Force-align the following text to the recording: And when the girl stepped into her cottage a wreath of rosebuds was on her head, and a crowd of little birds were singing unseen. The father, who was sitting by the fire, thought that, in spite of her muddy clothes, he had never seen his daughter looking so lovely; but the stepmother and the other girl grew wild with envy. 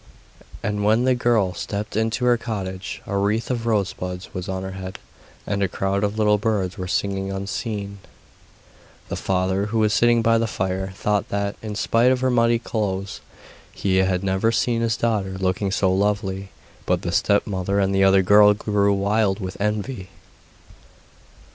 And 0.63 0.83
when 0.83 1.03
the 1.03 1.13
girl 1.13 1.53
stepped 1.53 1.95
into 1.95 2.25
her 2.25 2.35
cottage 2.35 3.03
a 3.05 3.15
wreath 3.15 3.51
of 3.51 3.67
rosebuds 3.67 4.33
was 4.33 4.49
on 4.49 4.63
her 4.63 4.71
head, 4.71 4.97
and 5.45 5.61
a 5.61 5.67
crowd 5.67 6.03
of 6.03 6.17
little 6.17 6.39
birds 6.39 6.75
were 6.75 6.87
singing 6.87 7.31
unseen. 7.31 7.99
The 9.09 9.15
father, 9.15 9.67
who 9.67 9.77
was 9.77 9.93
sitting 9.93 10.23
by 10.23 10.39
the 10.39 10.47
fire, 10.47 10.89
thought 10.95 11.29
that, 11.29 11.55
in 11.61 11.75
spite 11.75 12.11
of 12.11 12.21
her 12.21 12.31
muddy 12.31 12.57
clothes, 12.57 13.21
he 13.71 13.97
had 13.97 14.23
never 14.23 14.51
seen 14.51 14.81
his 14.81 14.97
daughter 14.97 15.37
looking 15.37 15.69
so 15.69 15.93
lovely; 15.93 16.49
but 16.87 17.03
the 17.03 17.11
stepmother 17.11 17.79
and 17.79 17.93
the 17.93 18.03
other 18.03 18.23
girl 18.23 18.55
grew 18.55 18.91
wild 18.95 19.39
with 19.39 19.55
envy. 19.61 20.09